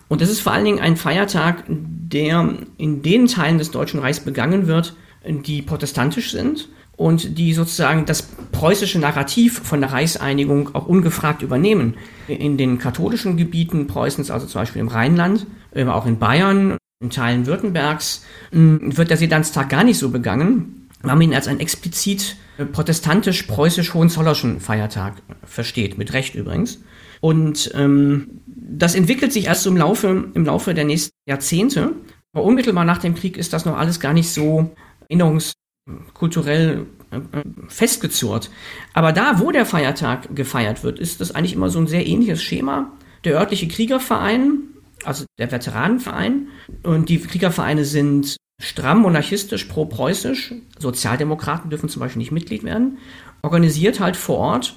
[0.08, 4.20] Und es ist vor allen Dingen ein Feiertag, der in den Teilen des Deutschen Reichs
[4.20, 10.86] begangen wird, die protestantisch sind und die sozusagen das preußische Narrativ von der Reichseinigung auch
[10.86, 11.94] ungefragt übernehmen.
[12.26, 17.10] In den katholischen Gebieten Preußens, also zum Beispiel im Rheinland, aber auch in Bayern, in
[17.10, 22.36] Teilen Württembergs, wird der Sedanstag gar nicht so begangen, weil man ihn als ein explizit
[22.58, 26.80] äh, protestantisch-preußisch-hohenzollerschen Feiertag versteht, mit Recht übrigens.
[27.20, 31.92] Und ähm, das entwickelt sich erst im Laufe, im Laufe der nächsten Jahrzehnte.
[32.32, 34.74] Aber unmittelbar nach dem Krieg ist das noch alles gar nicht so
[35.08, 37.20] erinnerungskulturell äh,
[37.68, 38.50] festgezurrt.
[38.94, 42.42] Aber da, wo der Feiertag gefeiert wird, ist das eigentlich immer so ein sehr ähnliches
[42.42, 42.92] Schema.
[43.24, 44.58] Der örtliche Kriegerverein,
[45.04, 46.48] also der Veteranenverein,
[46.82, 50.54] und die Kriegervereine sind stramm monarchistisch pro-preußisch.
[50.78, 52.98] Sozialdemokraten dürfen zum Beispiel nicht Mitglied werden.
[53.42, 54.76] Organisiert halt vor Ort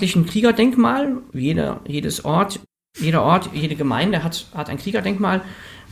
[0.00, 1.22] ein Kriegerdenkmal.
[1.32, 2.60] Jeder, jedes Ort,
[2.98, 5.42] jeder Ort, jede Gemeinde hat, hat ein Kriegerdenkmal.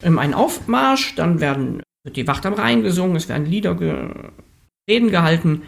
[0.02, 4.08] Ähm, einen Aufmarsch, dann werden wird die Wacht am Rhein gesungen, es werden Lieder, ge
[4.88, 5.62] Reden gehalten,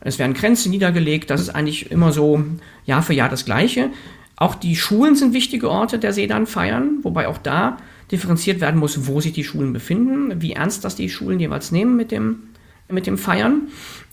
[0.00, 1.28] es werden Grenzen niedergelegt.
[1.28, 2.42] Das ist eigentlich immer so
[2.86, 3.90] Jahr für Jahr das Gleiche.
[4.36, 7.76] Auch die Schulen sind wichtige Orte der Sedan feiern, wobei auch da
[8.10, 11.96] differenziert werden muss, wo sich die Schulen befinden, wie ernst das die Schulen jeweils nehmen
[11.96, 12.44] mit dem,
[12.90, 13.68] mit dem Feiern.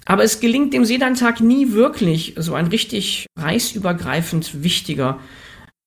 [0.06, 5.20] Aber es gelingt dem Sedantag nie wirklich so ein richtig reichsübergreifend wichtiger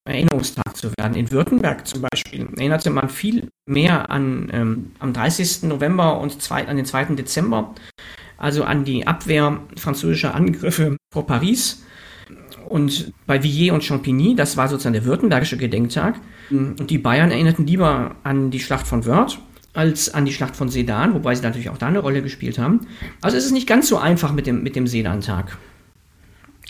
[0.07, 1.15] Erinnerungstag zu werden.
[1.15, 5.63] In Württemberg zum Beispiel erinnerte man viel mehr an ähm, am 30.
[5.65, 7.15] November und zwei, an den 2.
[7.17, 7.75] Dezember,
[8.37, 11.83] also an die Abwehr französischer Angriffe vor Paris.
[12.69, 16.17] Und bei Villiers und Champigny, das war sozusagen der württembergische Gedenktag.
[16.51, 19.39] Und die Bayern erinnerten lieber an die Schlacht von Wörth
[19.75, 22.87] als an die Schlacht von Sedan, wobei sie natürlich auch da eine Rolle gespielt haben.
[23.21, 25.59] Also es ist nicht ganz so einfach mit dem, mit dem Sedan-Tag.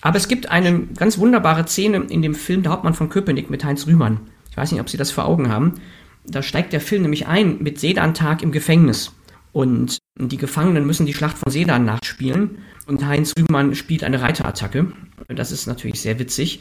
[0.05, 3.65] Aber es gibt eine ganz wunderbare Szene in dem Film Der Hauptmann von Köpenick mit
[3.65, 4.21] Heinz Rühmann.
[4.51, 5.81] Ich weiß nicht, ob Sie das vor Augen haben.
[6.27, 9.13] Da steigt der Film nämlich ein mit Sedan-Tag im Gefängnis.
[9.53, 12.59] Und die Gefangenen müssen die Schlacht von Sedan nachspielen.
[12.87, 14.93] Und Heinz Rühmann spielt eine Reiterattacke.
[15.29, 16.61] Das ist natürlich sehr witzig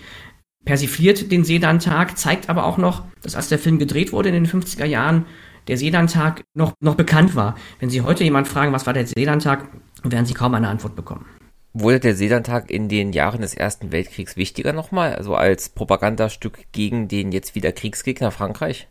[0.66, 4.48] persifliert den Sedan-Tag, zeigt aber auch noch, dass als der Film gedreht wurde in den
[4.48, 5.26] 50er Jahren,
[5.68, 7.56] der Sedan-Tag noch, noch bekannt war.
[7.80, 9.68] Wenn Sie heute jemand fragen, was war der Sedan-Tag,
[10.04, 11.26] werden Sie kaum eine Antwort bekommen.
[11.74, 17.08] Wurde der Sedan-Tag in den Jahren des Ersten Weltkriegs wichtiger nochmal, also als Propagandastück gegen
[17.08, 18.88] den jetzt wieder Kriegsgegner Frankreich?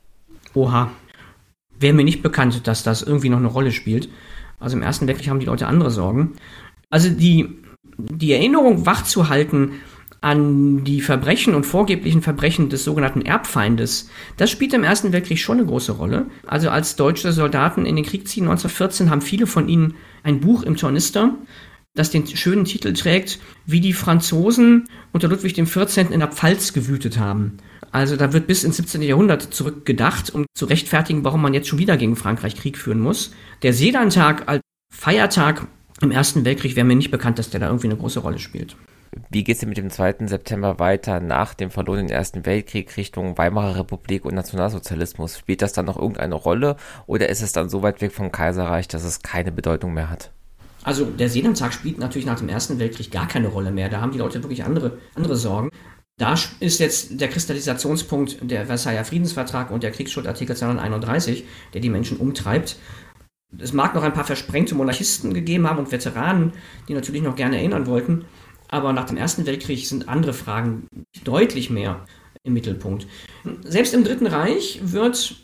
[0.55, 0.91] Oha.
[1.79, 4.09] Wäre mir nicht bekannt, dass das irgendwie noch eine Rolle spielt.
[4.59, 6.33] Also im Ersten Weltkrieg haben die Leute andere Sorgen.
[6.91, 7.49] Also die,
[7.99, 9.75] die Erinnerung wachzuhalten,
[10.21, 15.59] an die Verbrechen und vorgeblichen Verbrechen des sogenannten Erbfeindes, das spielt im Ersten Weltkrieg schon
[15.59, 16.27] eine große Rolle.
[16.47, 20.63] Also als deutsche Soldaten in den Krieg ziehen 1914 haben viele von ihnen ein Buch
[20.63, 21.35] im Tornister,
[21.95, 26.11] das den schönen Titel trägt, wie die Franzosen unter Ludwig XIV.
[26.11, 27.59] in der Pfalz gewütet haben.
[27.91, 29.03] Also da wird bis ins 17.
[29.03, 33.33] Jahrhundert zurückgedacht, um zu rechtfertigen, warum man jetzt schon wieder gegen Frankreich Krieg führen muss.
[33.63, 34.63] Der Sedantag als
[34.95, 35.67] Feiertag
[36.01, 38.77] im Ersten Weltkrieg wäre mir nicht bekannt, dass der da irgendwie eine große Rolle spielt.
[39.31, 40.27] Wie geht es mit dem 2.
[40.27, 45.39] September weiter nach dem verlorenen Ersten Weltkrieg Richtung Weimarer Republik und Nationalsozialismus?
[45.39, 46.77] Spielt das dann noch irgendeine Rolle
[47.07, 50.33] oder ist es dann so weit weg vom Kaiserreich, dass es keine Bedeutung mehr hat?
[50.85, 53.89] Also der Seelentag spielt natürlich nach dem Ersten Weltkrieg gar keine Rolle mehr.
[53.89, 55.71] Da haben die Leute wirklich andere, andere Sorgen.
[56.19, 62.19] Da ist jetzt der Kristallisationspunkt der Versailler Friedensvertrag und der Kriegsschuldartikel 231, der die Menschen
[62.19, 62.77] umtreibt.
[63.59, 66.53] Es mag noch ein paar versprengte Monarchisten gegeben haben und Veteranen,
[66.89, 68.25] die natürlich noch gerne erinnern wollten.
[68.69, 70.87] Aber nach dem Ersten Weltkrieg sind andere Fragen
[71.25, 72.07] deutlich mehr
[72.43, 73.07] im Mittelpunkt.
[73.65, 75.37] Selbst im Dritten Reich wird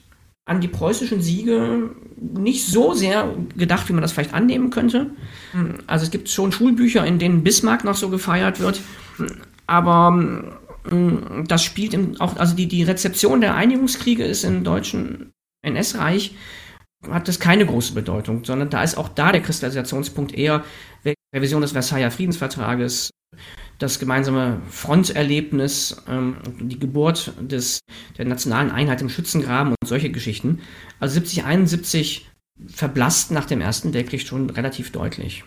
[0.49, 5.11] an die preußischen Siege nicht so sehr gedacht, wie man das vielleicht annehmen könnte.
[5.87, 8.81] Also es gibt schon Schulbücher, in denen Bismarck noch so gefeiert wird,
[9.67, 15.33] aber mm, das spielt auch, also die, die Rezeption der Einigungskriege ist im deutschen
[15.63, 16.35] NS-Reich
[17.09, 20.65] hat das keine große Bedeutung, sondern da ist auch da der Kristallisationspunkt eher
[21.35, 23.11] Revision des Versailler Friedensvertrages,
[23.79, 27.81] das gemeinsame Fronterlebnis, ähm, die Geburt des,
[28.17, 30.61] der nationalen Einheit im Schützengraben und solche Geschichten.
[31.01, 32.31] Also 70, 71
[32.67, 35.45] verblasst nach dem Ersten Weltkrieg schon relativ deutlich.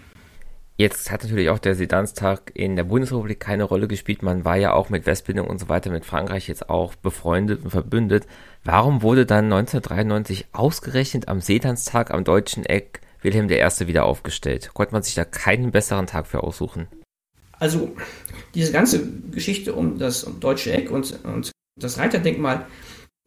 [0.77, 4.23] Jetzt hat natürlich auch der Sedanstag in der Bundesrepublik keine Rolle gespielt.
[4.23, 7.69] Man war ja auch mit Westbindung und so weiter mit Frankreich jetzt auch befreundet und
[7.69, 8.25] verbündet.
[8.63, 13.87] Warum wurde dann 1993 ausgerechnet am Sedanstag am deutschen Eck Wilhelm I.
[13.87, 14.71] wieder aufgestellt?
[14.73, 16.87] Konnte man sich da keinen besseren Tag für aussuchen?
[17.53, 17.95] Also
[18.55, 22.65] diese ganze Geschichte um das deutsche Eck und, und das Reiterdenkmal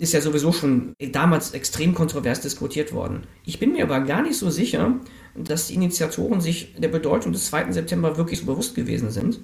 [0.00, 3.28] ist ja sowieso schon damals extrem kontrovers diskutiert worden.
[3.44, 4.98] Ich bin mir aber gar nicht so sicher,
[5.36, 7.70] dass die Initiatoren sich der Bedeutung des 2.
[7.70, 9.40] September wirklich so bewusst gewesen sind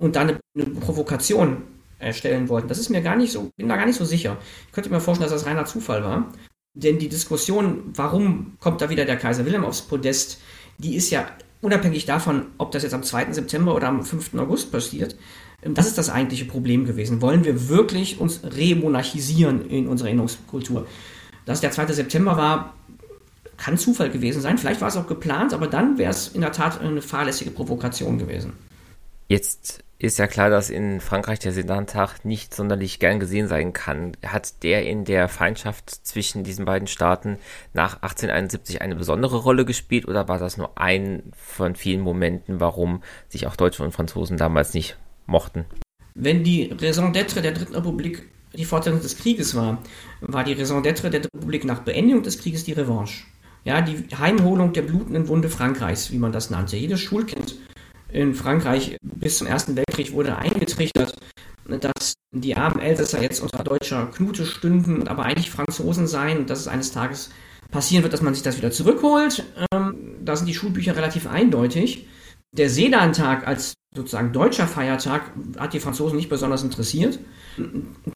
[0.00, 1.62] und da eine, eine Provokation
[1.98, 2.68] erstellen wollten.
[2.68, 4.38] Das ist mir gar nicht so, bin da gar nicht so sicher.
[4.66, 6.32] Ich könnte mir vorstellen, dass das reiner Zufall war.
[6.74, 10.40] Denn die Diskussion, warum kommt da wieder der Kaiser Wilhelm aufs Podest,
[10.78, 11.26] die ist ja
[11.60, 13.32] unabhängig davon, ob das jetzt am 2.
[13.32, 14.34] September oder am 5.
[14.34, 15.16] August passiert,
[15.62, 17.20] ähm, das ist das eigentliche Problem gewesen.
[17.20, 20.86] Wollen wir wirklich uns remonarchisieren in unserer Erinnerungskultur?
[21.44, 21.92] Dass der 2.
[21.92, 22.74] September war,
[23.56, 24.56] kann Zufall gewesen sein.
[24.56, 28.18] Vielleicht war es auch geplant, aber dann wäre es in der Tat eine fahrlässige Provokation
[28.18, 28.52] gewesen.
[29.28, 34.12] Jetzt ist ja klar, dass in Frankreich der Sedantag nicht sonderlich gern gesehen sein kann.
[34.24, 37.36] Hat der in der Feindschaft zwischen diesen beiden Staaten
[37.74, 43.02] nach 1871 eine besondere Rolle gespielt oder war das nur ein von vielen Momenten, warum
[43.28, 45.66] sich auch Deutsche und Franzosen damals nicht mochten?
[46.14, 49.82] Wenn die Raison d'être der Dritten Republik die Fortsetzung des Krieges war,
[50.22, 53.24] war die Raison d'être der Republik nach Beendigung des Krieges die Revanche.
[53.64, 56.78] Ja, die Heimholung der blutenden Wunde Frankreichs, wie man das nannte.
[56.78, 57.56] Jedes Schulkind
[58.12, 61.14] in Frankreich bis zum Ersten Weltkrieg wurde eingetrichtert,
[61.66, 66.60] dass die armen Elsässer jetzt unter deutscher Knute stünden, aber eigentlich Franzosen seien und dass
[66.60, 67.30] es eines Tages
[67.70, 69.44] passieren wird, dass man sich das wieder zurückholt.
[69.72, 72.06] Ähm, da sind die Schulbücher relativ eindeutig.
[72.52, 77.18] Der Sedan-Tag als sozusagen deutscher Feiertag hat die Franzosen nicht besonders interessiert.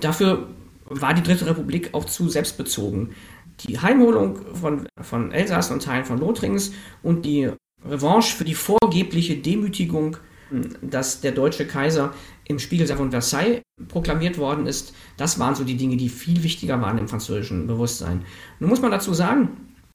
[0.00, 0.48] Dafür
[0.86, 3.14] war die Dritte Republik auch zu selbstbezogen.
[3.60, 7.52] Die Heimholung von, von Elsass und Teilen von Lothringens und die
[7.84, 10.16] Revanche für die vorgebliche Demütigung,
[10.50, 12.14] hm, dass der deutsche Kaiser
[12.46, 16.80] im Spiegelsaal von Versailles proklamiert worden ist, das waren so die Dinge, die viel wichtiger
[16.80, 18.24] waren im französischen Bewusstsein.
[18.60, 19.48] Nun muss man dazu sagen,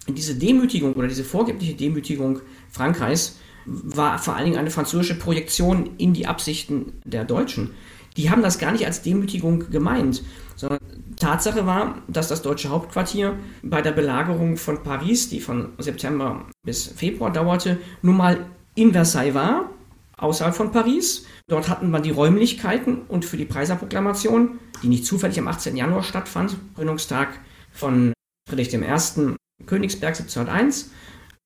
[0.07, 6.13] diese Demütigung oder diese vorgebliche Demütigung Frankreichs war vor allen Dingen eine französische Projektion in
[6.13, 7.71] die Absichten der Deutschen.
[8.17, 10.23] Die haben das gar nicht als Demütigung gemeint,
[10.55, 10.78] sondern
[11.19, 16.87] Tatsache war, dass das deutsche Hauptquartier bei der Belagerung von Paris, die von September bis
[16.87, 19.69] Februar dauerte, nun mal in Versailles war,
[20.17, 21.25] außerhalb von Paris.
[21.47, 25.75] Dort hatten wir die Räumlichkeiten und für die Preiserproklamation, die nicht zufällig am 18.
[25.75, 27.39] Januar stattfand, Gründungstag
[27.71, 28.13] von
[28.49, 29.35] Friedrich I.
[29.65, 30.91] Königsberg 1701,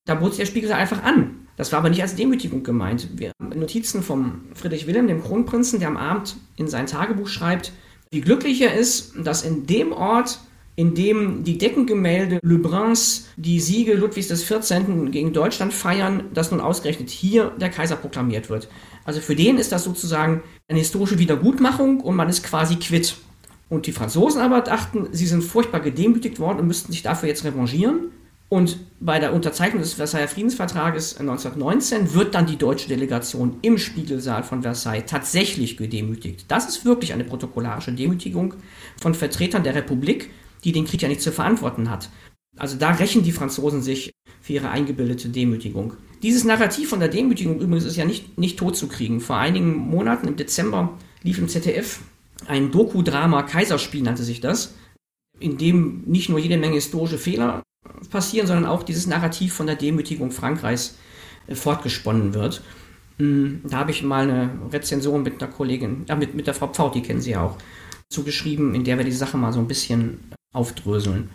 [0.05, 1.47] da bot sich der Spiegel einfach an.
[1.55, 3.09] Das war aber nicht als Demütigung gemeint.
[3.15, 7.71] Wir haben Notizen vom Friedrich Wilhelm, dem Kronprinzen, der am Abend in sein Tagebuch schreibt,
[8.13, 10.39] wie glücklich er ist, dass in dem Ort,
[10.75, 15.09] in dem die Deckengemälde Lebruns die Siege Ludwigs XIV.
[15.09, 18.69] gegen Deutschland feiern, dass nun ausgerechnet hier der Kaiser proklamiert wird.
[19.03, 23.15] Also für den ist das sozusagen eine historische Wiedergutmachung und man ist quasi quitt.
[23.67, 27.43] Und die Franzosen aber dachten, sie sind furchtbar gedemütigt worden und müssten sich dafür jetzt
[27.43, 28.11] revanchieren.
[28.53, 34.43] Und bei der Unterzeichnung des Versailler Friedensvertrages 1919 wird dann die deutsche Delegation im Spiegelsaal
[34.43, 36.45] von Versailles tatsächlich gedemütigt.
[36.49, 38.53] Das ist wirklich eine protokollarische Demütigung
[39.01, 40.29] von Vertretern der Republik,
[40.63, 42.11] die den Krieg ja nicht zu verantworten hat.
[42.55, 45.93] Also da rächen die Franzosen sich für ihre eingebildete Demütigung.
[46.21, 49.19] Dieses Narrativ von der Demütigung übrigens ist ja nicht, nicht tot zu kriegen.
[49.19, 52.01] Vor einigen Monaten im Dezember lief im ZDF
[52.45, 54.75] ein Doku-Drama Kaiserspiel, nannte sich das,
[55.39, 57.63] in dem nicht nur jede Menge historische Fehler
[58.09, 60.97] passieren, sondern auch dieses Narrativ von der Demütigung Frankreichs
[61.47, 62.61] äh, fortgesponnen wird.
[63.17, 66.67] Mm, da habe ich mal eine Rezension mit einer Kollegin, äh, mit, mit der Frau
[66.67, 67.57] Pfaut, die kennen Sie ja auch,
[68.09, 70.19] zugeschrieben, in der wir die Sache mal so ein bisschen
[70.53, 71.29] aufdröseln.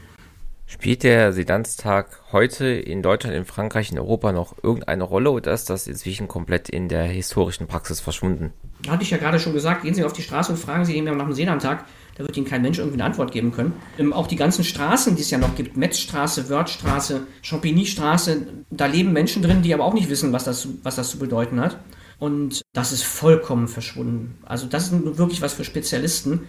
[0.71, 5.71] Spielt der Sedanstag heute in Deutschland, in Frankreich, in Europa noch irgendeine Rolle oder ist
[5.71, 8.53] das inzwischen komplett in der historischen Praxis verschwunden?
[8.87, 11.07] Hatte ich ja gerade schon gesagt, gehen Sie auf die Straße und fragen Sie eben
[11.17, 11.87] nach dem Sedantag.
[12.19, 13.73] Da wird Ihnen kein Mensch irgendwie eine Antwort geben können.
[13.97, 19.13] Ähm, auch die ganzen Straßen, die es ja noch gibt, Metzstraße, Wörthstraße, Champigny-Straße, da leben
[19.13, 21.79] Menschen drin, die aber auch nicht wissen, was das, was das zu bedeuten hat.
[22.19, 24.37] Und das ist vollkommen verschwunden.
[24.45, 26.41] Also das ist wirklich was für Spezialisten.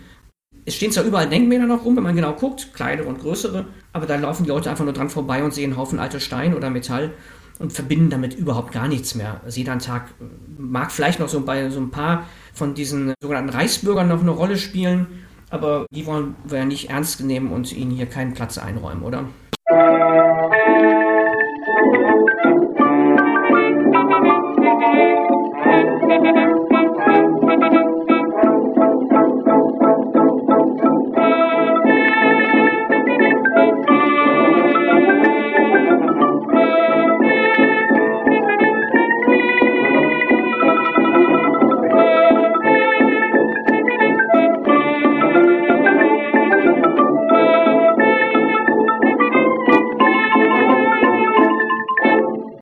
[0.66, 4.08] Es stehen zwar überall Denkmäler noch rum, wenn man genau guckt, kleinere und größere, aber
[4.08, 6.72] da laufen die Leute einfach nur dran vorbei und sehen einen Haufen alte Stein oder
[6.72, 7.14] Metall
[7.60, 9.42] und verbinden damit überhaupt gar nichts mehr.
[9.46, 10.14] Sedan-Tag
[10.58, 14.58] mag vielleicht noch so bei so ein paar von diesen sogenannten Reichsbürgern noch eine Rolle
[14.58, 15.08] spielen,
[15.50, 19.26] aber die wollen wir ja nicht ernst nehmen und ihnen hier keinen Platz einräumen, oder?